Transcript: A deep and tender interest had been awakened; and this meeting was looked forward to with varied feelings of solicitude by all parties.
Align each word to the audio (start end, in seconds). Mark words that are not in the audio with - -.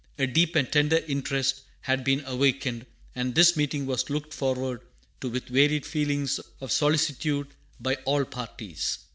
A 0.17 0.25
deep 0.25 0.55
and 0.55 0.67
tender 0.71 1.03
interest 1.07 1.61
had 1.81 2.03
been 2.03 2.23
awakened; 2.25 2.87
and 3.13 3.35
this 3.35 3.55
meeting 3.55 3.85
was 3.85 4.09
looked 4.09 4.33
forward 4.33 4.81
to 5.19 5.29
with 5.29 5.45
varied 5.49 5.85
feelings 5.85 6.39
of 6.59 6.71
solicitude 6.71 7.49
by 7.79 7.93
all 8.05 8.25
parties. 8.25 8.97